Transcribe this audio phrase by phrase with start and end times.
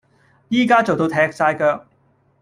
[0.49, 1.85] 依家做到踢曬腳